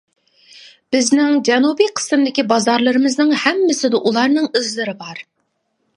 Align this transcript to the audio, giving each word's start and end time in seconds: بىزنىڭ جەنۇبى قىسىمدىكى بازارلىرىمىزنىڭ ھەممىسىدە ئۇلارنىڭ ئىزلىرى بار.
بىزنىڭ 0.95 1.35
جەنۇبى 1.49 1.87
قىسىمدىكى 1.99 2.45
بازارلىرىمىزنىڭ 2.53 3.35
ھەممىسىدە 3.45 4.03
ئۇلارنىڭ 4.11 4.53
ئىزلىرى 4.61 5.01
بار. 5.05 5.27